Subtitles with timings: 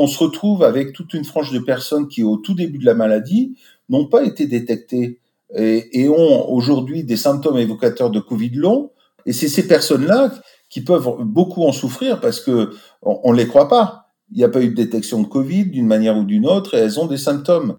[0.00, 2.94] on se retrouve avec toute une frange de personnes qui, au tout début de la
[2.94, 3.54] maladie,
[3.90, 5.20] n'ont pas été détectées
[5.54, 8.92] et, ont aujourd'hui des symptômes évocateurs de Covid long.
[9.26, 10.32] Et c'est ces personnes-là
[10.70, 12.70] qui peuvent beaucoup en souffrir parce que
[13.02, 14.06] on, ne les croit pas.
[14.32, 16.78] Il n'y a pas eu de détection de Covid d'une manière ou d'une autre et
[16.78, 17.76] elles ont des symptômes.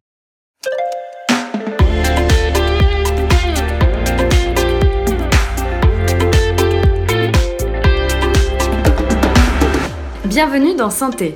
[10.25, 11.35] Bienvenue dans Santé,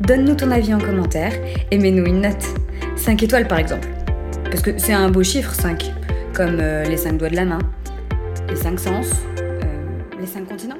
[0.00, 1.32] donne-nous ton avis en commentaire
[1.70, 2.44] et mets-nous une note.
[2.96, 3.88] 5 étoiles par exemple.
[4.44, 5.92] Parce que c'est un beau chiffre 5,
[6.32, 7.58] comme euh, les 5 doigts de la main,
[8.48, 9.06] les 5 sens,
[9.40, 9.62] euh,
[10.20, 10.78] les 5 continents.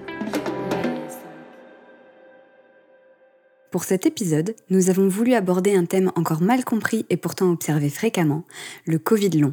[3.71, 7.89] Pour cet épisode, nous avons voulu aborder un thème encore mal compris et pourtant observé
[7.89, 8.45] fréquemment,
[8.87, 9.53] le Covid long.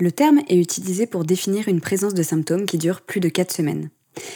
[0.00, 3.52] Le terme est utilisé pour définir une présence de symptômes qui durent plus de 4
[3.52, 3.90] semaines.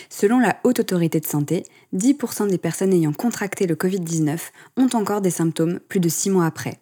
[0.09, 4.39] Selon la Haute Autorité de Santé, 10% des personnes ayant contracté le Covid-19
[4.77, 6.79] ont encore des symptômes plus de 6 mois après.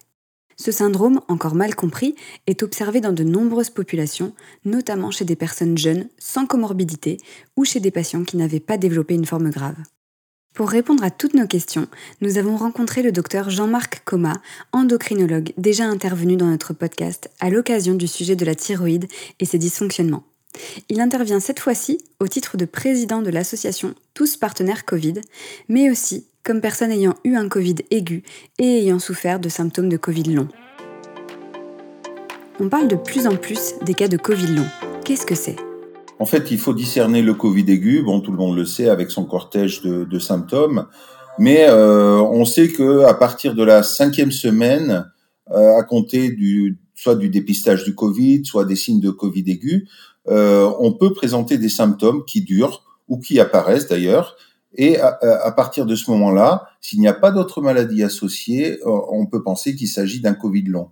[0.57, 5.77] Ce syndrome, encore mal compris, est observé dans de nombreuses populations, notamment chez des personnes
[5.77, 7.17] jeunes, sans comorbidité,
[7.57, 9.77] ou chez des patients qui n'avaient pas développé une forme grave.
[10.53, 11.87] Pour répondre à toutes nos questions,
[12.19, 14.33] nous avons rencontré le docteur Jean-Marc Coma,
[14.73, 19.07] endocrinologue déjà intervenu dans notre podcast à l'occasion du sujet de la thyroïde
[19.39, 20.25] et ses dysfonctionnements.
[20.89, 25.15] Il intervient cette fois-ci au titre de président de l'association Tous Partenaires Covid,
[25.69, 28.23] mais aussi comme personne ayant eu un Covid aigu
[28.57, 30.47] et ayant souffert de symptômes de Covid long.
[32.59, 34.65] On parle de plus en plus des cas de Covid long.
[35.05, 35.55] Qu'est-ce que c'est?
[36.19, 39.09] En fait, il faut discerner le Covid aigu, bon, tout le monde le sait avec
[39.09, 40.85] son cortège de, symptômes,
[41.39, 45.07] mais euh, on sait que à partir de la cinquième semaine,
[45.49, 46.37] euh, à compter
[46.93, 49.87] soit du dépistage du Covid, soit des signes de Covid aigu,
[50.27, 54.37] on peut présenter des symptômes qui durent ou qui apparaissent d'ailleurs.
[54.75, 59.25] Et à, partir de ce moment-là, s'il n'y a pas d'autres maladies associées, euh, on
[59.25, 60.89] peut penser qu'il s'agit d'un Covid long.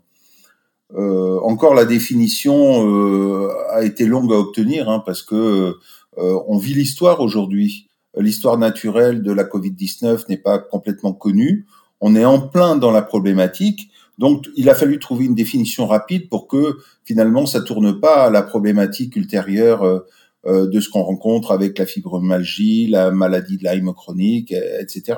[0.98, 5.76] Euh, encore la définition euh, a été longue à obtenir hein, parce que
[6.18, 7.88] on vit l'histoire aujourd'hui.
[8.18, 11.66] L'histoire naturelle de la Covid-19 n'est pas complètement connue.
[12.02, 13.89] On est en plein dans la problématique
[14.20, 18.30] donc, il a fallu trouver une définition rapide pour que finalement ça tourne pas à
[18.30, 20.00] la problématique ultérieure euh,
[20.46, 25.16] euh, de ce qu'on rencontre avec la fibromyalgie, la maladie de Lyme chronique, etc.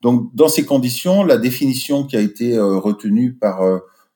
[0.00, 3.60] Donc, dans ces conditions, la définition qui a été euh, retenue par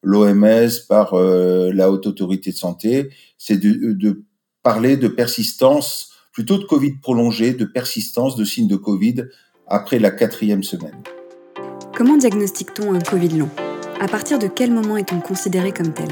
[0.02, 4.24] l'OMS, par la Haute Autorité de Santé, c'est de, de,
[4.62, 9.24] parler de persistance, plutôt de Covid prolongé, de persistance de signes de Covid
[9.66, 11.02] après la quatrième semaine.
[11.94, 13.50] Comment diagnostique-t-on un Covid long?
[14.00, 16.08] À partir de quel moment est-on considéré comme tel?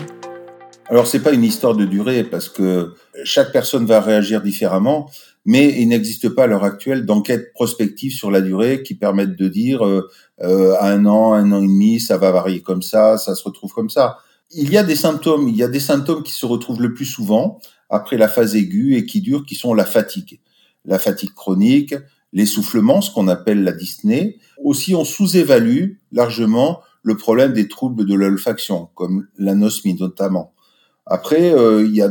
[0.88, 2.94] Alors c'est pas une histoire de durée parce que
[3.24, 5.10] chaque personne va réagir différemment,
[5.44, 9.48] mais il n'existe pas à l'heure actuelle d'enquête prospective sur la durée qui permette de
[9.48, 10.08] dire euh,
[10.42, 13.72] euh, un an, un an et demi, ça va varier comme ça, ça se retrouve
[13.72, 14.18] comme ça.
[14.50, 17.06] Il y a des symptômes, il y a des symptômes qui se retrouvent le plus
[17.06, 20.40] souvent après la phase aiguë et qui durent, qui sont la fatigue,
[20.84, 21.94] la fatigue chronique,
[22.32, 24.38] l'essoufflement, ce qu'on appelle la dyspnée.
[24.62, 30.52] Aussi, on sous-évalue largement le problème des troubles de l'olfaction, comme l'anosmie notamment.
[31.06, 32.10] Après, euh, il y a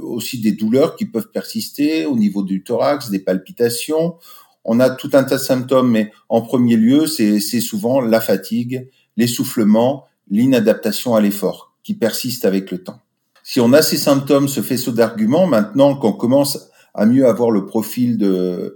[0.00, 4.16] aussi des douleurs qui peuvent persister au niveau du thorax, des palpitations.
[4.64, 8.88] On a tout un tas de symptômes, mais en premier lieu, c'est souvent la fatigue,
[9.16, 13.00] l'essoufflement, l'inadaptation à l'effort, qui persiste avec le temps.
[13.42, 17.64] Si on a ces symptômes, ce faisceau d'arguments, maintenant qu'on commence à mieux avoir le
[17.64, 18.18] profil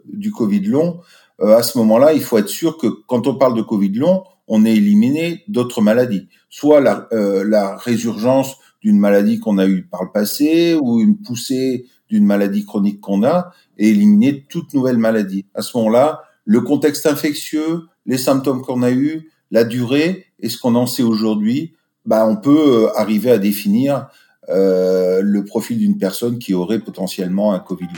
[0.06, 1.00] du Covid long,
[1.42, 4.24] euh, à ce moment-là, il faut être sûr que quand on parle de Covid long,
[4.48, 9.84] on a éliminé d'autres maladies, soit la, euh, la résurgence d'une maladie qu'on a eue
[9.84, 14.98] par le passé ou une poussée d'une maladie chronique qu'on a et éliminer toute nouvelle
[14.98, 15.46] maladie.
[15.54, 20.58] À ce moment-là, le contexte infectieux, les symptômes qu'on a eus, la durée et ce
[20.58, 21.74] qu'on en sait aujourd'hui,
[22.04, 24.08] bah, on peut euh, arriver à définir
[24.50, 27.88] euh, le profil d'une personne qui aurait potentiellement un Covid.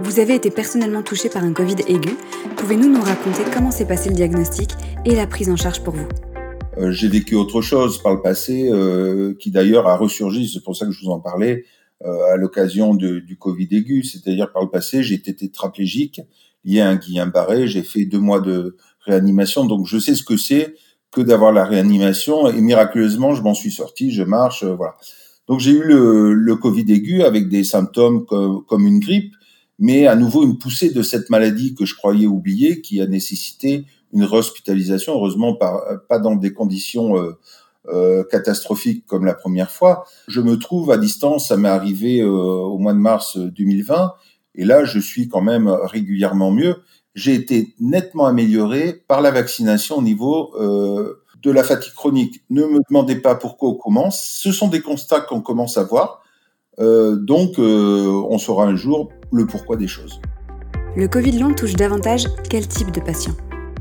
[0.00, 2.16] Vous avez été personnellement touché par un Covid aigu.
[2.56, 4.70] Pouvez-nous nous raconter comment s'est passé le diagnostic
[5.04, 6.08] et la prise en charge pour vous?
[6.78, 10.76] Euh, J'ai vécu autre chose par le passé, euh, qui d'ailleurs a ressurgi, c'est pour
[10.76, 11.64] ça que je vous en parlais,
[12.04, 14.02] euh, à l'occasion du Covid aigu.
[14.02, 16.20] C'est-à-dire par le passé, j'ai été tétraplégique,
[16.64, 18.76] lié à un Guillain-Barré, j'ai fait deux mois de
[19.06, 20.74] réanimation, donc je sais ce que c'est
[21.12, 22.48] que d'avoir la réanimation.
[22.48, 24.96] Et miraculeusement, je m'en suis sorti, je marche, voilà.
[25.46, 29.34] Donc j'ai eu le, Covid aigu avec des symptômes comme, une grippe,
[29.78, 33.86] mais à nouveau une poussée de cette maladie que je croyais oublier, qui a nécessité
[34.12, 37.32] une réhospitalisation, heureusement pas, pas dans des conditions euh,
[37.88, 40.04] euh, catastrophiques comme la première fois.
[40.28, 44.12] Je me trouve à distance, ça m'est arrivé euh, au mois de mars 2020,
[44.54, 46.76] et là je suis quand même régulièrement mieux.
[47.14, 52.42] J'ai été nettement amélioré par la vaccination au niveau euh, de la fatigue chronique.
[52.50, 54.20] Ne me demandez pas pourquoi on commence.
[54.24, 56.22] Ce sont des constats qu'on commence à voir.
[56.80, 60.20] Euh, donc, euh, on saura un jour le pourquoi des choses.
[60.96, 63.34] Le Covid long touche davantage quel type de patients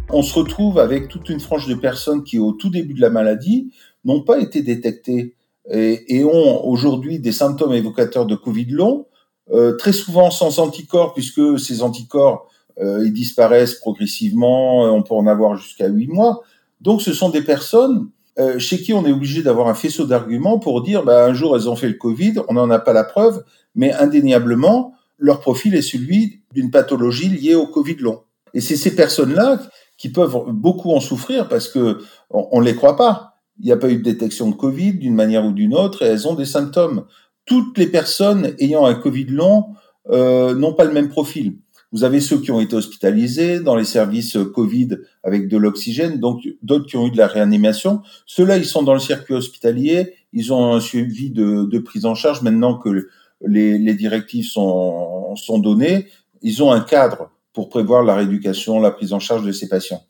[0.10, 3.10] On se retrouve avec toute une frange de personnes qui, au tout début de la
[3.10, 3.72] maladie,
[4.04, 5.36] n'ont pas été détectées
[5.72, 9.06] et, et ont aujourd'hui des symptômes évocateurs de Covid long,
[9.52, 12.48] euh, très souvent sans anticorps, puisque ces anticorps,
[12.80, 16.42] euh, ils disparaissent progressivement, on peut en avoir jusqu'à 8 mois.
[16.82, 18.10] Donc ce sont des personnes
[18.40, 21.56] euh, chez qui on est obligé d'avoir un faisceau d'arguments pour dire bah, un jour
[21.56, 23.44] elles ont fait le Covid, on n'en a pas la preuve,
[23.76, 28.24] mais indéniablement, leur profil est celui d'une pathologie liée au Covid long.
[28.54, 29.62] Et c'est ces personnes-là
[29.98, 32.00] qui peuvent beaucoup en souffrir parce que
[32.30, 33.38] on, ne les croit pas.
[33.58, 36.08] Il n'y a pas eu de détection de Covid d'une manière ou d'une autre et
[36.08, 37.06] elles ont des symptômes.
[37.46, 39.68] Toutes les personnes ayant un Covid long
[40.10, 41.58] euh, n'ont pas le même profil.
[41.94, 44.90] Vous avez ceux qui ont été hospitalisés dans les services Covid
[45.24, 48.02] avec de l'oxygène, donc d'autres qui ont eu de la réanimation.
[48.26, 52.42] Ceux-là, ils sont dans le circuit hospitalier, ils ont un suivi de, prise en charge
[52.42, 53.08] maintenant que
[53.46, 56.08] les directives sont, sont données.
[56.42, 60.04] Ils ont un cadre pour prévoir la rééducation, la prise en charge de ces patients.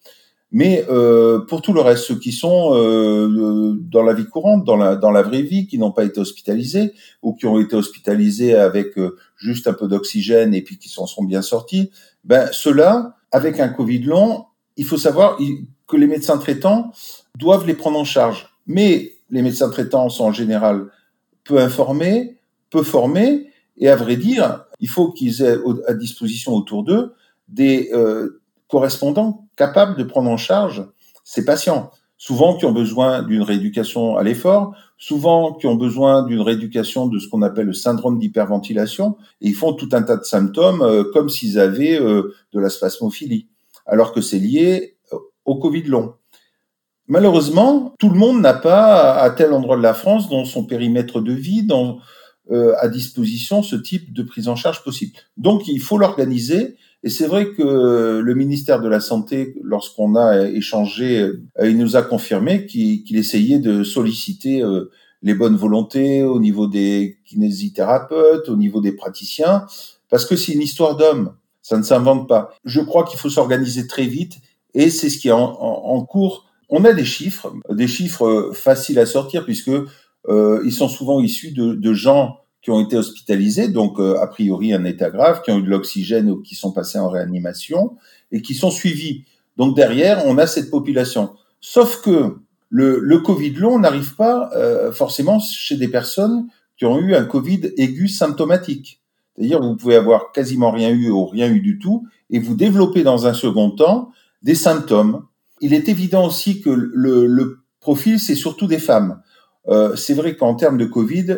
[0.53, 4.77] Mais euh, pour tout le reste, ceux qui sont euh, dans la vie courante, dans
[4.77, 6.93] la, dans la vraie vie, qui n'ont pas été hospitalisés
[7.23, 11.07] ou qui ont été hospitalisés avec euh, juste un peu d'oxygène et puis qui s'en
[11.07, 11.89] sont bien sortis,
[12.23, 14.45] ben ceux-là, avec un Covid long,
[14.77, 15.39] il faut savoir
[15.87, 16.91] que les médecins traitants
[17.35, 18.47] doivent les prendre en charge.
[18.67, 20.85] Mais les médecins traitants sont en général
[21.43, 22.37] peu informés,
[22.69, 23.47] peu formés,
[23.77, 25.57] et à vrai dire, il faut qu'ils aient
[25.87, 27.13] à disposition autour d'eux
[27.47, 30.85] des euh, correspondants capables de prendre en charge
[31.23, 36.41] ces patients, souvent qui ont besoin d'une rééducation à l'effort, souvent qui ont besoin d'une
[36.41, 40.25] rééducation de ce qu'on appelle le syndrome d'hyperventilation, et ils font tout un tas de
[40.25, 43.47] symptômes euh, comme s'ils avaient euh, de la spasmophilie,
[43.85, 44.97] alors que c'est lié
[45.45, 46.15] au Covid long.
[47.07, 51.21] Malheureusement, tout le monde n'a pas, à tel endroit de la France, dans son périmètre
[51.21, 51.99] de vie, dans,
[52.51, 55.13] à disposition ce type de prise en charge possible.
[55.37, 60.47] Donc, il faut l'organiser et c'est vrai que le ministère de la Santé, lorsqu'on a
[60.47, 64.89] échangé, euh, il nous a confirmé qu'il essayait de solliciter euh,
[65.21, 69.65] les bonnes volontés au niveau des kinésithérapeutes, au niveau des praticiens,
[70.09, 72.53] parce que c'est une histoire d'hommes, ça ne s'invente pas.
[72.63, 74.37] Je crois qu'il faut s'organiser très vite,
[74.73, 76.45] et c'est ce qui est en, cours.
[76.69, 79.87] On a des chiffres, des chiffres faciles à sortir, puisque euh,
[80.29, 84.73] ils sont souvent issus de, de gens qui ont été hospitalisés, donc euh, a priori
[84.73, 87.97] un état grave, qui ont eu de l'oxygène ou qui sont passés en réanimation
[88.31, 89.25] et qui sont suivis.
[89.57, 91.31] Donc derrière, on a cette population.
[91.59, 92.37] Sauf que
[92.69, 96.47] le, le Covid long n'arrive pas euh, forcément chez des personnes
[96.77, 99.01] qui ont eu un Covid aigu symptomatique.
[99.35, 103.03] C'est-à-dire vous pouvez avoir quasiment rien eu ou rien eu du tout et vous développez
[103.03, 104.11] dans un second temps
[104.41, 105.25] des symptômes.
[105.59, 109.21] Il est évident aussi que le, le profil, c'est surtout des femmes.
[109.67, 111.37] Euh, c'est vrai qu'en termes de Covid,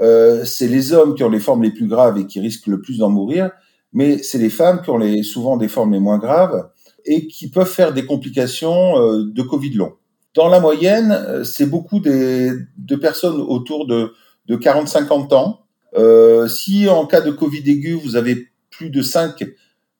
[0.00, 2.80] euh, c'est les hommes qui ont les formes les plus graves et qui risquent le
[2.80, 3.50] plus d'en mourir,
[3.92, 6.68] mais c'est les femmes qui ont les, souvent des formes les moins graves
[7.04, 9.94] et qui peuvent faire des complications euh, de Covid long.
[10.34, 14.12] Dans la moyenne, euh, c'est beaucoup des, de personnes autour de,
[14.46, 15.60] de 40-50 ans.
[15.96, 19.44] Euh, si en cas de Covid aigu, vous avez plus de 5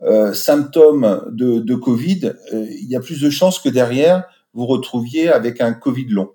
[0.03, 4.25] euh, symptômes de, de Covid, il y a plus de chances que derrière,
[4.55, 6.31] vous retrouviez avec un Covid long.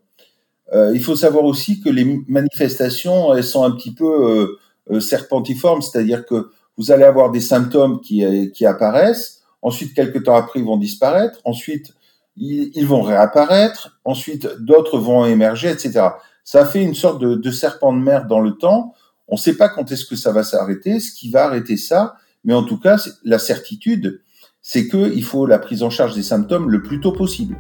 [0.74, 4.60] Euh, il faut savoir aussi que les manifestations, elles sont un petit peu euh,
[4.92, 10.60] euh, serpentiformes, c'est-à-dire que vous allez avoir des symptômes qui, apparaissent, ensuite quelques temps après
[10.60, 11.94] ils vont disparaître, ensuite
[12.36, 16.08] ils, vont réapparaître, ensuite d'autres vont émerger, etc.
[16.44, 18.96] Ça fait une sorte de, de serpent de mer dans le temps.
[19.28, 22.16] On ne sait pas quand est-ce que ça va s'arrêter, ce qui va arrêter ça,
[22.44, 24.22] mais en tout cas, la certitude,
[24.64, 27.56] c'est qu'il faut la prise en charge des symptômes le plus tôt possible.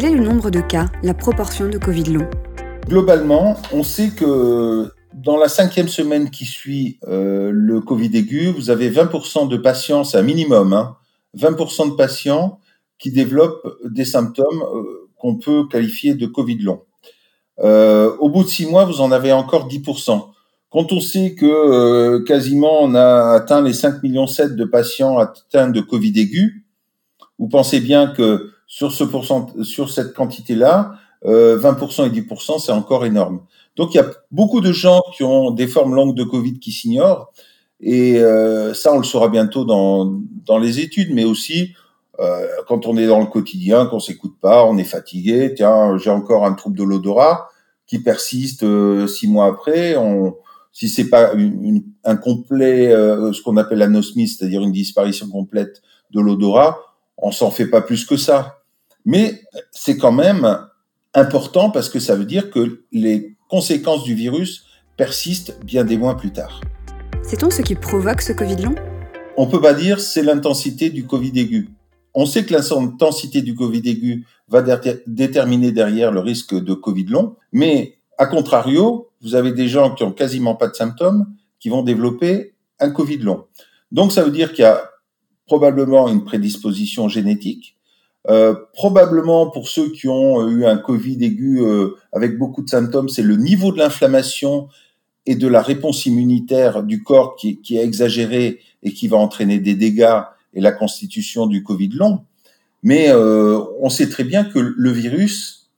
[0.00, 2.30] Quel est le nombre de cas, la proportion de Covid long?
[2.86, 8.70] Globalement, on sait que dans la cinquième semaine qui suit euh, le Covid aigu, vous
[8.70, 10.96] avez 20% de patients, c'est un minimum, hein,
[11.36, 12.60] 20% de patients
[13.00, 16.82] qui développent des symptômes euh, qu'on peut qualifier de Covid long.
[17.58, 20.28] Euh, au bout de six mois, vous en avez encore 10%.
[20.70, 25.18] Quand on sait que euh, quasiment on a atteint les 5 millions 7 de patients
[25.18, 26.64] atteints de Covid aigu,
[27.40, 30.92] vous pensez bien que sur ce pourcent, sur cette quantité-là,
[31.24, 33.40] euh, 20% et 10%, c'est encore énorme.
[33.74, 36.70] Donc il y a beaucoup de gens qui ont des formes longues de Covid qui
[36.70, 37.32] s'ignorent,
[37.80, 41.74] et euh, ça on le saura bientôt dans, dans les études, mais aussi
[42.20, 46.10] euh, quand on est dans le quotidien, qu'on s'écoute pas, on est fatigué, tiens, j'ai
[46.10, 47.48] encore un trouble de l'odorat
[47.86, 50.36] qui persiste euh, six mois après, on,
[50.72, 55.80] si c'est pas une, un complet, euh, ce qu'on appelle l'anosmie, c'est-à-dire une disparition complète
[56.10, 56.78] de l'odorat,
[57.16, 58.57] on s'en fait pas plus que ça.
[59.10, 60.66] Mais c'est quand même
[61.14, 64.66] important parce que ça veut dire que les conséquences du virus
[64.98, 66.60] persistent bien des mois plus tard.
[67.22, 68.74] Sait-on ce qui provoque ce Covid long?
[69.38, 71.70] On peut pas dire c'est l'intensité du Covid aigu.
[72.12, 74.62] On sait que l'intensité du Covid aigu va
[75.06, 80.02] déterminer derrière le risque de Covid long, mais à contrario, vous avez des gens qui
[80.02, 83.46] ont quasiment pas de symptômes qui vont développer un Covid long.
[83.90, 84.82] Donc ça veut dire qu'il y a
[85.46, 87.77] probablement une prédisposition génétique.
[88.28, 93.08] Euh, probablement pour ceux qui ont eu un Covid aigu euh, avec beaucoup de symptômes,
[93.08, 94.68] c'est le niveau de l'inflammation
[95.24, 99.58] et de la réponse immunitaire du corps qui, qui est exagéré et qui va entraîner
[99.58, 100.20] des dégâts
[100.54, 102.24] et la constitution du Covid long.
[102.82, 105.70] Mais euh, on sait très bien que le virus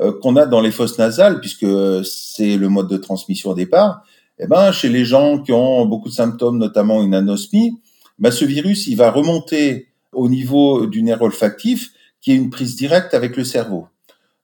[0.00, 1.66] euh, qu'on a dans les fosses nasales, puisque
[2.04, 4.04] c'est le mode de transmission au départ,
[4.38, 7.80] eh ben, chez les gens qui ont beaucoup de symptômes, notamment une anosmie,
[8.18, 12.76] ben, ce virus, il va remonter au niveau du nerf olfactif, qui est une prise
[12.76, 13.88] directe avec le cerveau.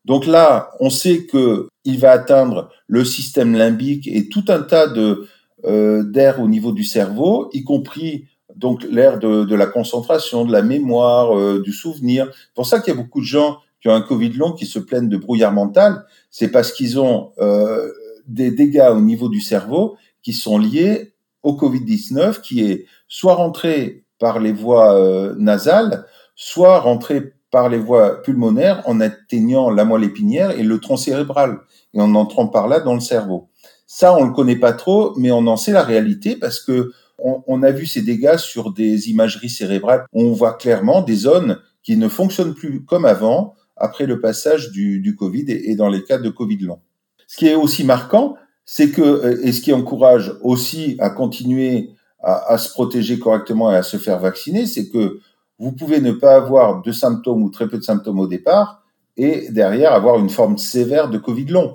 [0.04, 4.86] Donc là, on sait que il va atteindre le système limbique et tout un tas
[4.86, 5.26] de
[5.64, 10.52] euh, d'air au niveau du cerveau, y compris donc l'air de, de, la concentration, de
[10.52, 12.30] la mémoire, euh, du souvenir.
[12.32, 14.66] C'est pour ça qu'il y a beaucoup de gens qui ont un Covid long qui
[14.66, 16.04] se plaignent de brouillard mental.
[16.30, 17.90] C'est parce qu'ils ont euh,
[18.26, 24.03] des dégâts au niveau du cerveau qui sont liés au Covid-19, qui est soit rentré
[24.18, 30.04] par les voies euh, nasales, soit rentré par les voies pulmonaires en atteignant la moelle
[30.04, 31.60] épinière et le tronc cérébral
[31.94, 33.48] et en entrant par là dans le cerveau.
[33.86, 37.62] Ça, on le connaît pas trop, mais on en sait la réalité parce que on,
[37.62, 40.04] a vu ces dégâts sur des imageries cérébrales.
[40.12, 45.16] On voit clairement des zones qui ne fonctionnent plus comme avant après le passage du,
[45.16, 46.80] Covid et, dans les cas de Covid long.
[47.28, 51.90] Ce qui est aussi marquant, c'est que, et ce qui encourage aussi à continuer
[52.24, 55.20] à, se protéger correctement et à se faire vacciner, c'est que
[55.58, 58.82] vous pouvez ne pas avoir de symptômes ou très peu de symptômes au départ
[59.16, 61.74] et derrière avoir une forme sévère de Covid long.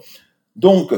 [0.56, 0.94] Donc,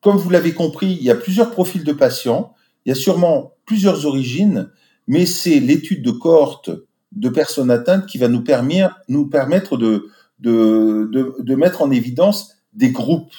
[0.00, 3.54] comme vous l'avez compris, il y a plusieurs profils de patients il y a sûrement
[3.64, 4.70] plusieurs origines,
[5.06, 6.70] mais c'est l'étude de cohorte
[7.12, 13.34] de personnes atteintes qui va nous permettre, de, mettre en évidence des groupes.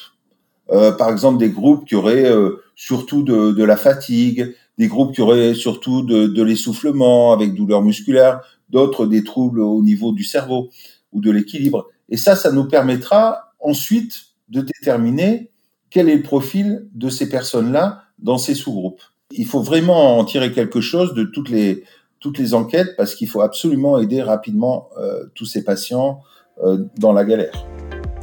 [0.71, 5.21] Euh, par exemple, des groupes qui auraient euh, surtout de, la fatigue, des groupes qui
[5.21, 10.69] auraient surtout de, de l'essoufflement avec douleur musculaire, d'autres des troubles au niveau du cerveau
[11.13, 11.87] ou de l'équilibre.
[12.09, 15.51] Et ça, ça nous permettra ensuite de déterminer
[15.89, 19.01] quel est le profil de ces personnes-là dans ces sous-groupes
[19.31, 21.83] il faut vraiment en tirer quelque chose de toutes les
[22.19, 26.21] toutes les enquêtes parce qu'il faut absolument aider rapidement euh, tous ces patients
[26.63, 27.65] euh, dans la galère.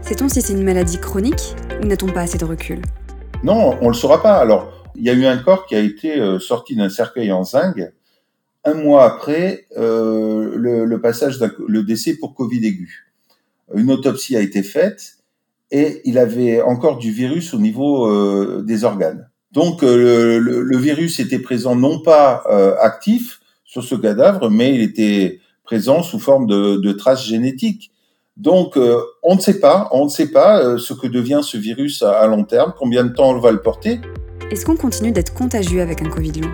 [0.00, 2.82] Sait-on si c'est une maladie chronique ou n'a-t-on pas assez de recul?
[3.44, 4.38] Non, on le saura pas.
[4.38, 7.44] Alors, il y a eu un corps qui a été euh, sorti d'un cercueil en
[7.44, 7.80] zinc
[8.64, 13.08] un mois après le, le, passage le décès pour Covid aigu.
[13.74, 15.16] Une autopsie a été faite
[15.72, 19.28] et il avait encore du virus au niveau des organes.
[19.52, 24.80] Donc euh, le, virus était présent non pas euh, actif sur ce cadavre, mais il
[24.80, 27.92] était présent sous forme de, traces génétiques.
[28.38, 32.02] Donc euh, on ne sait pas, on ne sait pas ce que devient ce virus
[32.02, 34.00] à, long terme, combien de temps on va le porter.
[34.52, 36.50] Est-ce qu'on continue d'être contagieux avec un Covid long?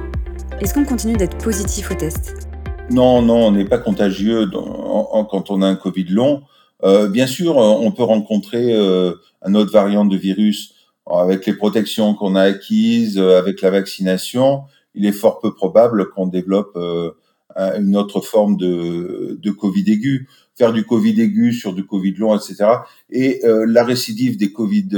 [0.61, 2.49] Est-ce qu'on continue d'être positif au test?
[2.93, 6.43] Non, non, on n'est pas contagieux quand on a un Covid long.
[6.85, 10.75] Euh, bien sûr, on peut rencontrer euh, un autre variant de virus
[11.11, 14.63] avec les protections qu'on a acquises, euh, avec la vaccination,
[14.95, 17.11] il est fort peu probable qu'on développe euh,
[17.57, 20.29] une autre forme de, de Covid aigu.
[20.57, 22.65] Faire du Covid aigu sur du Covid long, etc.
[23.11, 24.89] Et euh, la récidive des Covid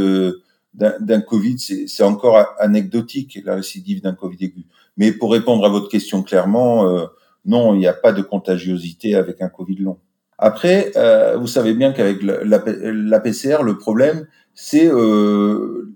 [0.74, 4.66] d'un Covid, c'est encore anecdotique, la récidive d'un Covid aigu.
[4.96, 7.08] Mais pour répondre à votre question clairement,
[7.44, 9.98] non, il n'y a pas de contagiosité avec un Covid long.
[10.38, 15.92] Après, euh, vous savez bien qu'avec la, la, PCR, le problème, c'est euh,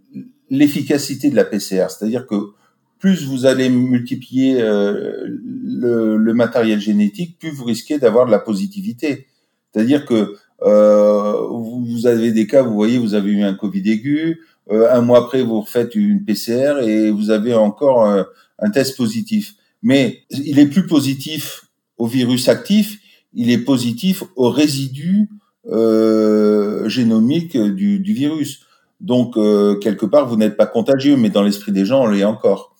[0.51, 1.87] l'efficacité de la PCR.
[1.89, 2.51] C'est-à-dire que
[2.99, 8.39] plus vous allez multiplier euh, le, le, matériel génétique, plus vous risquez d'avoir de la
[8.39, 9.27] positivité.
[9.73, 14.21] C'est-à-dire que euh, vous avez des cas, vous voyez, vous avez eu un Covid aigu,
[14.29, 14.35] euh,
[14.71, 18.27] un mois après vous refaites une PCR et vous avez encore un,
[18.59, 19.55] un test positif.
[19.83, 21.67] Mais il est plus positif
[21.99, 22.99] au virus actif,
[23.35, 25.29] il est positif au résidu
[25.71, 28.61] euh, génomique du, virus.
[29.01, 32.25] Donc, euh, quelque part, vous n'êtes pas contagieux, mais dans l'esprit des gens, on l'est
[32.25, 32.75] encore.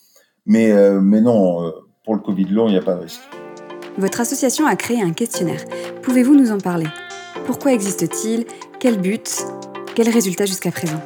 [0.47, 1.73] Mais, euh, mais non,
[2.05, 3.21] pour le Covid long, il n'y a pas de risque.
[3.97, 5.65] Votre association a créé un questionnaire.
[6.03, 6.87] Pouvez-vous nous en parler?
[7.47, 8.45] Pourquoi existe-t-il?
[8.81, 9.45] Quel but?
[9.95, 11.01] Quels résultats jusqu'à présent?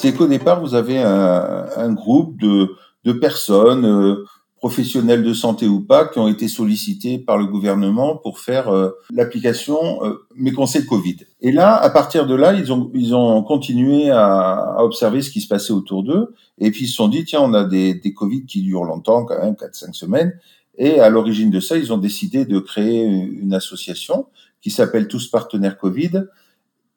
[0.00, 4.24] C'est qu'au départ, vous avez un, un groupe de, de personnes,
[4.56, 8.92] professionnels de santé ou pas, qui ont été sollicités par le gouvernement pour faire euh,
[9.12, 11.18] l'application euh, Mes conseils Covid.
[11.42, 15.30] Et là, à partir de là, ils ont, ils ont continué à, à observer ce
[15.30, 17.92] qui se passait autour d'eux, et puis ils se sont dit, tiens, on a des,
[17.92, 20.32] des Covid qui durent longtemps, quand même, 4-5 semaines,
[20.78, 24.28] et à l'origine de ça, ils ont décidé de créer une association
[24.62, 26.24] qui s'appelle Tous Partenaires Covid,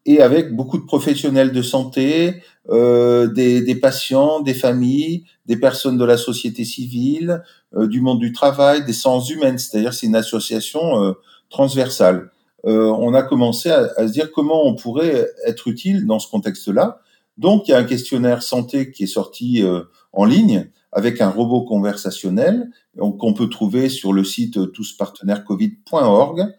[0.06, 5.98] et avec beaucoup de professionnels de santé, euh, des, des, patients, des familles, des personnes
[5.98, 7.44] de la société civile,
[7.76, 9.58] euh, du monde du travail, des sciences humaines.
[9.58, 11.14] C'est-à-dire c'est une association euh,
[11.50, 12.32] transversale.
[12.66, 16.30] Euh, on a commencé à, à, se dire comment on pourrait être utile dans ce
[16.30, 17.00] contexte-là.
[17.38, 19.82] Donc il y a un questionnaire santé qui est sorti euh,
[20.12, 26.54] en ligne avec un robot conversationnel qu'on peut trouver sur le site touspartenairescovid.org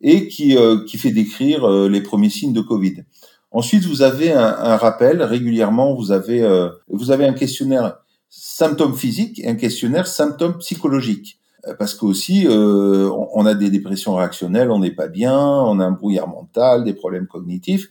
[0.00, 3.04] et qui, euh, qui fait décrire euh, les premiers signes de Covid.
[3.50, 5.94] Ensuite, vous avez un, un rappel régulièrement.
[5.94, 11.38] Vous avez euh, vous avez un questionnaire symptômes physiques et un questionnaire symptômes psychologiques.
[11.78, 15.90] Parce qu'aussi, euh, on a des dépressions réactionnelles, on n'est pas bien, on a un
[15.90, 17.88] brouillard mental, des problèmes cognitifs.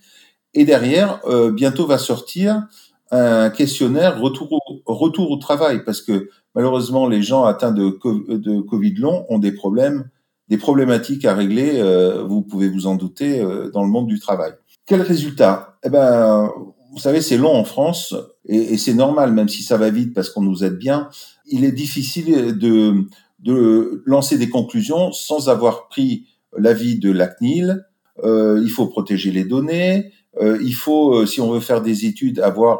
[0.53, 2.65] Et derrière, euh, bientôt va sortir
[3.11, 7.99] un questionnaire retour au, retour au travail, parce que malheureusement, les gens atteints de,
[8.35, 10.09] de Covid long ont des problèmes
[10.49, 14.19] des problématiques à régler, euh, vous pouvez vous en douter, euh, dans le monde du
[14.19, 14.53] travail.
[14.85, 15.77] Quel résultat?
[15.83, 16.49] Eh ben,
[16.91, 20.29] vous savez, c'est long en France et, c'est normal, même si ça va vite parce
[20.29, 21.09] qu'on nous aide bien.
[21.45, 23.05] Il est difficile de,
[23.39, 26.27] de lancer des conclusions sans avoir pris
[26.57, 27.85] l'avis de la CNIL.
[28.23, 30.11] Euh, il faut protéger les données.
[30.41, 32.79] Euh, il faut, euh, si on veut faire des études, avoir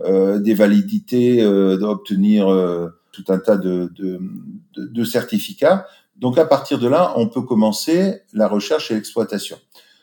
[0.00, 2.46] des validités, d'obtenir
[3.10, 4.20] tout un tas de, de,
[4.76, 5.86] de certificats.
[6.18, 9.56] Donc à partir de là, on peut commencer la recherche et l'exploitation.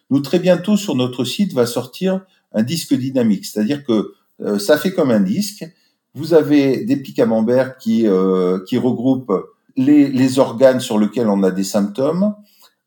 [0.10, 2.22] Nous, très bientôt, sur notre site, va sortir
[2.54, 5.66] un disque dynamique, c'est-à-dire que euh, ça fait comme un disque.
[6.14, 9.34] Vous avez des pics camemberts qui, euh, qui regroupent
[9.76, 12.34] les, les, organes sur lesquels on a des symptômes.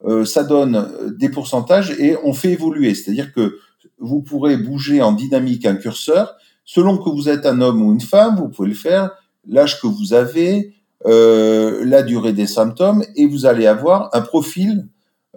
[0.04, 0.88] Euh, ça donne
[1.18, 3.58] des pourcentages et on fait évoluer, c'est-à-dire que
[3.98, 6.34] vous pourrez bouger en dynamique un curseur.
[6.64, 9.10] Selon que vous êtes un homme ou une femme, vous pouvez le faire,
[9.46, 10.74] l'âge que vous avez,
[11.06, 14.88] euh, la durée des symptômes et vous allez avoir un profil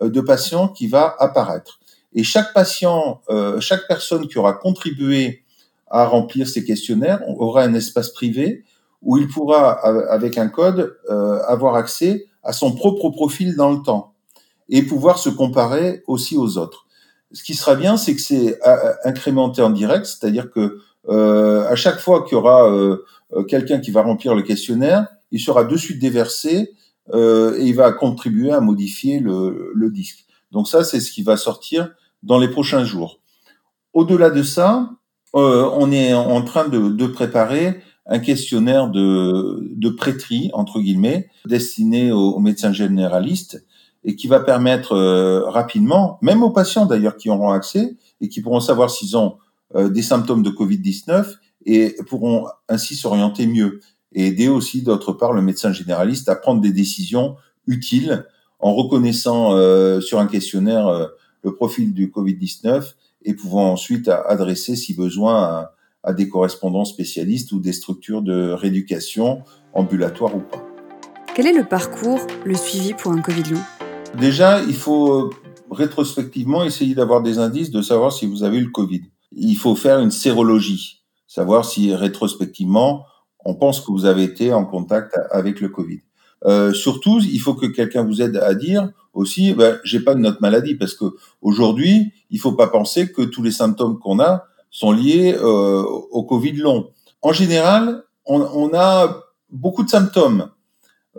[0.01, 1.81] euh, de patient qui va apparaître.
[2.13, 5.43] Et chaque patient, euh, chaque personne qui aura contribué
[5.89, 8.63] à remplir ces questionnaires aura un espace privé
[9.01, 9.71] où il pourra,
[10.11, 14.13] avec un code, euh, avoir accès à son propre profil dans le temps
[14.69, 16.85] et pouvoir se comparer aussi aux autres.
[17.33, 18.59] Ce qui sera bien, c'est que c'est
[19.03, 22.69] incrémenté en direct, c'est-à-dire que euh, à chaque fois qu'il y aura
[23.47, 26.73] quelqu'un qui va remplir le questionnaire, il sera de suite déversé
[27.13, 30.25] euh, et il va contribuer à modifier le, le disque.
[30.51, 31.89] Donc ça, c'est ce qui va sortir
[32.23, 33.19] dans les prochains jours.
[33.93, 34.89] Au-delà de ça,
[35.35, 41.29] euh, on est en train de, de, préparer un questionnaire de, de prêtrie, entre guillemets,
[41.45, 43.65] destiné aux, aux médecins généralistes
[44.03, 48.41] et qui va permettre euh, rapidement, même aux patients d'ailleurs qui auront accès et qui
[48.41, 49.37] pourront savoir s'ils ont
[49.75, 53.79] euh, des symptômes de Covid-19 et pourront ainsi s'orienter mieux
[54.13, 57.35] et aider aussi d'autre part le médecin généraliste à prendre des décisions
[57.67, 58.25] utiles
[58.59, 61.07] en reconnaissant euh, sur un questionnaire euh,
[61.43, 62.93] le profil du Covid-19
[63.23, 68.51] et pouvant ensuite adresser si besoin à, à, des correspondants spécialistes ou des structures de
[68.51, 69.43] rééducation
[69.73, 70.63] ambulatoire ou pas.
[71.33, 73.61] Quel est le parcours, le suivi pour un Covid long?
[74.19, 75.29] Déjà, il faut euh,
[75.71, 79.03] rétrospectivement essayer d'avoir des indices de savoir si vous avez eu le Covid.
[79.31, 83.05] Il faut faire une sérologie, savoir si rétrospectivement
[83.45, 86.01] on pense que vous avez été en contact avec le Covid.
[86.45, 90.19] Euh, surtout, il faut que quelqu'un vous aide à dire aussi, ben, j'ai pas de
[90.19, 91.05] notre maladie, parce que
[91.41, 96.23] aujourd'hui, il faut pas penser que tous les symptômes qu'on a sont liés euh, au
[96.23, 96.89] Covid long.
[97.21, 100.49] En général, on, a beaucoup de symptômes.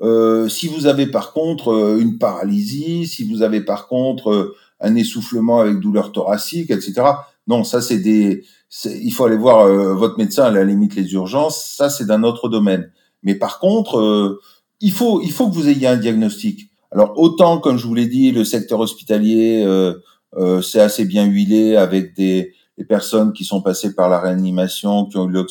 [0.00, 5.60] Euh, si vous avez par contre une paralysie, si vous avez par contre un essoufflement
[5.60, 7.02] avec douleur thoracique, etc.
[7.46, 8.44] Non, ça c'est des,
[8.84, 11.64] il faut aller voir euh, votre médecin à la limite les urgences.
[11.76, 12.90] Ça c'est d'un autre domaine.
[13.22, 14.40] Mais par contre, euh,
[14.80, 16.70] il faut il faut que vous ayez un diagnostic.
[16.90, 21.76] Alors autant comme je vous l'ai dit, le secteur hospitalier euh, c'est assez bien huilé
[21.76, 25.44] avec des, des, personnes qui sont passées par la réanimation, qui ont eu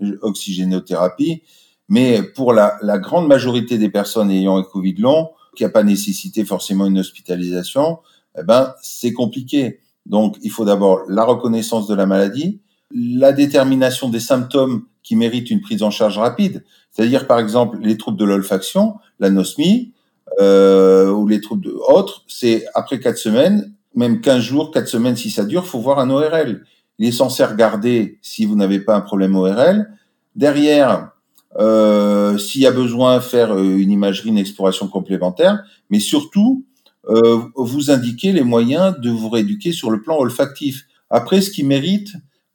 [0.00, 1.42] l'oxygénothérapie.
[1.88, 5.82] Mais pour la, la, grande majorité des personnes ayant un Covid long, qui n'a pas
[5.82, 8.00] nécessité forcément une hospitalisation,
[8.38, 9.80] eh ben c'est compliqué.
[10.08, 15.50] Donc, il faut d'abord la reconnaissance de la maladie, la détermination des symptômes qui méritent
[15.50, 19.92] une prise en charge rapide, c'est-à-dire par exemple les troubles de l'olfaction, l'anosmie
[20.40, 25.30] euh, ou les troubles autres, c'est après quatre semaines, même 15 jours, quatre semaines si
[25.30, 26.64] ça dure, faut voir un ORL.
[26.98, 29.88] Il est censé regarder si vous n'avez pas un problème ORL.
[30.34, 31.12] Derrière,
[31.58, 36.64] euh, s'il y a besoin, faire euh, une imagerie, une exploration complémentaire, mais surtout
[37.08, 40.86] euh, vous indiquer les moyens de vous rééduquer sur le plan olfactif.
[41.10, 42.12] Après, ce qui mérite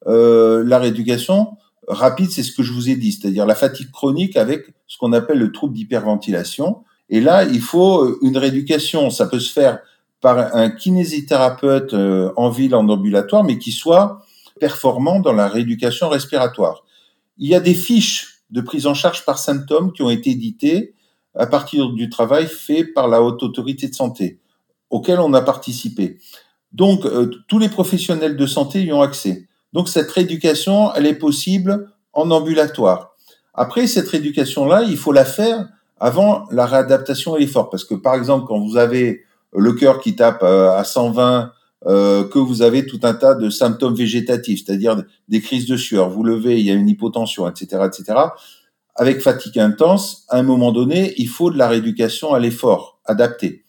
[0.07, 4.37] euh, la rééducation rapide, c'est ce que je vous ai dit, c'est-à-dire la fatigue chronique
[4.37, 6.83] avec ce qu'on appelle le trouble d'hyperventilation.
[7.09, 9.09] Et là, il faut euh, une rééducation.
[9.09, 9.79] Ça peut se faire
[10.21, 14.21] par un kinésithérapeute euh, en ville, en ambulatoire, mais qui soit
[14.59, 16.85] performant dans la rééducation respiratoire.
[17.37, 20.93] Il y a des fiches de prise en charge par symptômes qui ont été éditées
[21.35, 24.39] à partir du travail fait par la haute autorité de santé,
[24.93, 26.19] auquel on a participé.
[26.71, 29.47] Donc, euh, tous les professionnels de santé y ont accès.
[29.73, 33.15] Donc, cette rééducation, elle est possible en ambulatoire.
[33.55, 35.67] Après, cette rééducation-là, il faut la faire
[35.99, 37.71] avant la réadaptation et l'effort.
[37.71, 41.51] Parce que, par exemple, quand vous avez le cœur qui tape euh, à 120,
[41.87, 46.11] euh, que vous avez tout un tas de symptômes végétatifs, c'est-à-dire des crises de sueur,
[46.11, 48.19] vous levez, il y a une hypotension, etc., etc.
[48.95, 53.62] Avec fatigue intense, à un moment donné, il faut de la rééducation à l'effort adapté.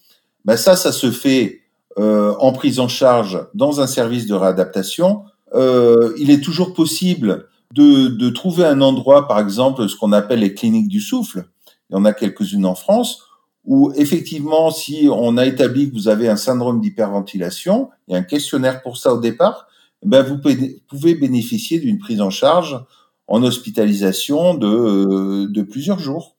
[0.45, 1.63] Ben ça, ça se fait
[1.99, 5.25] euh, en prise en charge dans un service de réadaptation.
[5.55, 10.41] Euh, il est toujours possible de, de trouver un endroit, par exemple, ce qu'on appelle
[10.41, 11.47] les cliniques du souffle.
[11.89, 13.23] Il y en a quelques-unes en France
[13.65, 18.19] où effectivement, si on a établi que vous avez un syndrome d'hyperventilation, il y a
[18.19, 19.69] un questionnaire pour ça au départ,
[20.03, 20.39] eh ben vous
[20.87, 22.79] pouvez bénéficier d'une prise en charge
[23.27, 26.34] en hospitalisation de, de plusieurs jours.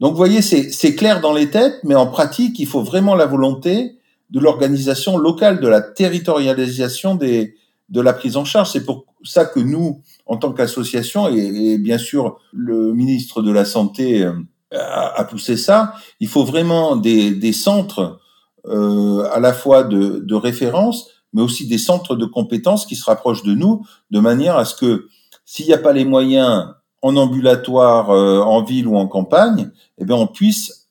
[0.00, 3.26] Donc, vous voyez, c'est clair dans les têtes, mais en pratique, il faut vraiment la
[3.26, 3.98] volonté
[4.30, 8.70] de l'organisation locale, de la territorialisation de la prise en charge.
[8.70, 13.64] C'est pour ça que nous, en tant qu'association, et, bien sûr le ministre de la
[13.64, 14.32] Santé euh,
[14.72, 15.94] à, pousser ça.
[16.20, 18.20] Il faut vraiment des, des centres
[18.66, 23.04] euh, à la fois de, de, référence, mais aussi des centres de compétences qui se
[23.04, 25.08] rapprochent de nous, de manière à ce que
[25.44, 26.68] s'il n'y a pas les moyens
[27.02, 30.88] en ambulatoire, euh, en ville ou en campagne, eh bien on puisse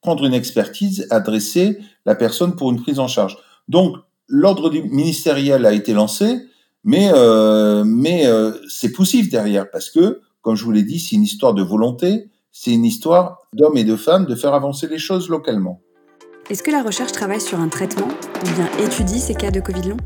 [0.00, 3.38] prendre une expertise, adresser la personne pour une prise en charge.
[3.68, 3.96] Donc
[4.28, 6.46] l'ordre ministériel a été lancé,
[6.84, 11.16] mais euh, mais euh, c'est poussif derrière parce que, comme je vous l'ai dit, c'est
[11.16, 14.98] une histoire de volonté, c'est une histoire d'hommes et de femmes de faire avancer les
[14.98, 15.80] choses localement.
[16.50, 19.88] Est-ce que la recherche travaille sur un traitement ou bien étudie ces cas de Covid
[19.88, 19.96] long?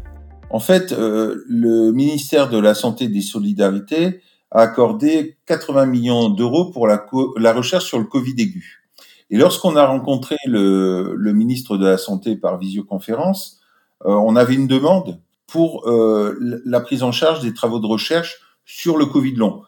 [0.50, 4.20] En fait, euh, le ministère de la Santé et des Solidarités
[4.50, 7.06] a accordé 80 millions d'euros pour la,
[7.52, 8.84] recherche sur le Covid aigu.
[9.30, 13.60] Et lorsqu'on a rencontré le, le, ministre de la Santé par visioconférence,
[14.06, 18.40] euh, on avait une demande pour euh, la prise en charge des travaux de recherche
[18.64, 19.62] sur le Covid long.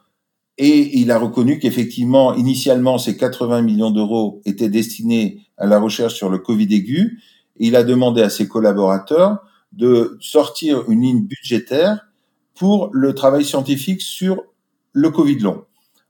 [0.59, 6.15] Et il a reconnu qu'effectivement, initialement, ces 80 millions d'euros étaient destinés à la recherche
[6.15, 7.23] sur le Covid aigu.
[7.59, 9.39] Et il a demandé à ses collaborateurs
[9.73, 12.07] de sortir une ligne budgétaire
[12.55, 14.43] pour le travail scientifique sur
[14.93, 15.65] le Covid long.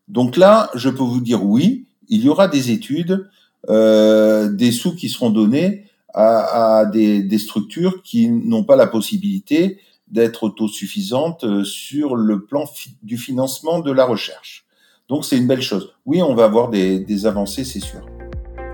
[0.09, 3.29] Donc là, je peux vous dire oui, il y aura des études,
[3.69, 8.89] euh, des sous qui seront donnés à, à des, des, structures qui n'ont pas la
[8.89, 12.65] possibilité d'être autosuffisante euh, sur le plan
[13.03, 14.65] du financement de la recherche.
[15.09, 15.95] Donc c'est une belle chose.
[16.07, 18.05] Oui, on va avoir des, des avancées, c'est sûr.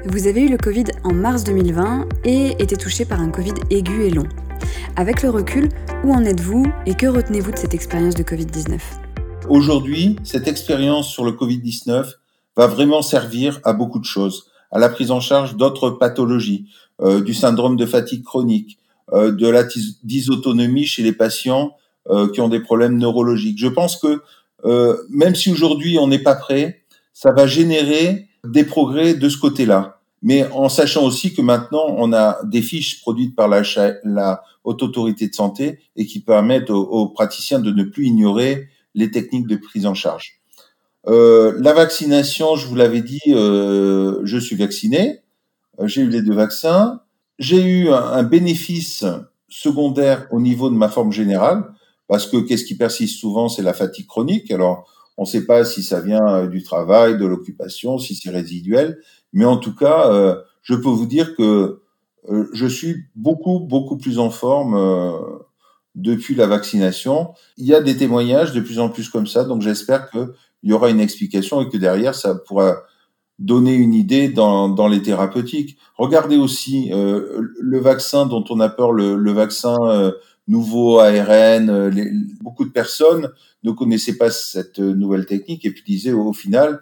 [0.06, 4.04] Vous avez eu le Covid en mars 2020 et été touché par un Covid aigu
[4.04, 4.28] et long.
[4.94, 5.68] Avec le recul,
[6.04, 8.78] où en êtes-vous et que retenez-vous de cette expérience de Covid-19
[9.48, 12.14] Aujourd'hui, cette expérience sur le Covid-19
[12.56, 16.66] va vraiment servir à beaucoup de choses, à la prise en charge d'autres pathologies,
[17.00, 18.78] euh, du syndrome de fatigue chronique,
[19.12, 19.62] euh, de la
[20.02, 21.76] dysautonomie chez les patients
[22.08, 23.58] euh, qui ont des problèmes neurologiques.
[23.58, 24.20] Je pense que
[25.10, 26.82] même si aujourd'hui on n'est pas prêt,
[27.12, 30.00] ça va générer des progrès de ce côté-là.
[30.22, 35.28] Mais en sachant aussi que maintenant on a des fiches produites par la, haute autorité
[35.28, 39.86] de santé et qui permettent aux, praticiens de ne plus ignorer les techniques de prise
[39.86, 40.40] en charge.
[41.06, 45.20] Euh, la vaccination, je vous l'avais dit, euh, je suis vacciné,
[45.84, 47.00] j'ai eu les deux vaccins
[47.38, 49.04] j'ai eu un, bénéfice
[49.48, 51.64] secondaire au niveau de ma forme générale,
[52.08, 54.50] parce que qu'est-ce qui persiste souvent, c'est la fatigue chronique.
[54.50, 58.30] Alors, on ne sait pas si ça vient euh, du travail, de l'occupation, si c'est
[58.30, 58.98] résiduel,
[59.32, 61.80] mais en tout cas, euh, je peux vous dire que
[62.28, 65.12] euh, je suis beaucoup, beaucoup plus en forme euh,
[65.96, 67.30] depuis la vaccination.
[67.56, 70.28] Il y a des témoignages de plus en plus comme ça, donc j'espère qu'il
[70.62, 72.76] y aura une explication et que derrière, ça pourra
[73.38, 75.78] donner une idée dans, dans les thérapeutiques.
[75.96, 80.12] Regardez aussi euh, le vaccin dont on a peur, le, le vaccin euh,
[80.46, 81.90] nouveau ARN.
[82.40, 83.30] beaucoup de personnes
[83.64, 86.80] ne connaissaient pas cette nouvelle technique et puis disaient au final,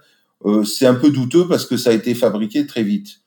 [0.67, 3.21] c'est un peu douteux parce que ça a été fabriqué très vite.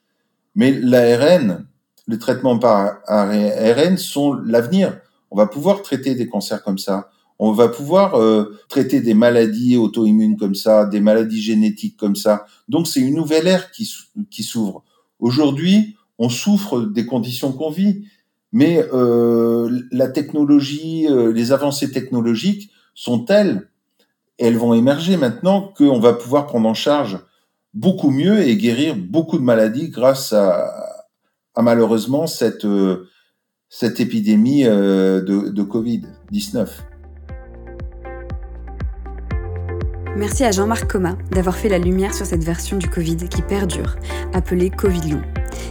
[0.54, 1.66] Mais l'ARN,
[2.06, 5.00] le traitement par ARN sont l'avenir.
[5.30, 7.10] On va pouvoir traiter des cancers comme ça.
[7.38, 12.46] On va pouvoir euh, traiter des maladies auto-immunes comme ça, des maladies génétiques comme ça.
[12.68, 13.88] Donc c'est une nouvelle ère qui,
[14.30, 14.82] qui s'ouvre.
[15.20, 18.06] Aujourd'hui, on souffre des conditions qu'on vit,
[18.50, 23.68] mais euh, la technologie, euh, les avancées technologiques sont telles,
[24.38, 27.20] elles vont émerger maintenant qu'on va pouvoir prendre en charge
[27.72, 31.04] beaucoup mieux et guérir beaucoup de maladies grâce à,
[31.54, 32.66] à malheureusement cette,
[33.68, 36.68] cette épidémie de, de Covid-19.
[40.18, 43.94] Merci à Jean-Marc Coma d'avoir fait la lumière sur cette version du Covid qui perdure,
[44.32, 45.22] appelée Covid long.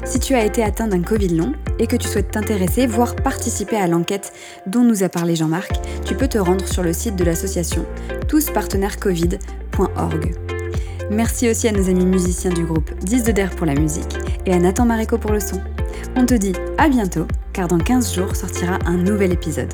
[0.05, 3.75] Si tu as été atteint d'un Covid long et que tu souhaites t'intéresser, voire participer
[3.75, 4.31] à l'enquête
[4.65, 5.73] dont nous a parlé Jean-Marc,
[6.05, 7.85] tu peux te rendre sur le site de l'association
[8.29, 10.35] touspartenairescovid.org.
[11.11, 14.53] Merci aussi à nos amis musiciens du groupe 10 de Der pour la musique et
[14.53, 15.59] à Nathan Maréco pour le son.
[16.15, 19.73] On te dit à bientôt, car dans 15 jours sortira un nouvel épisode.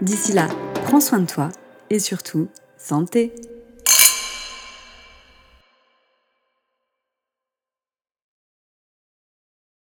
[0.00, 0.48] D'ici là,
[0.86, 1.50] prends soin de toi
[1.90, 3.32] et surtout, santé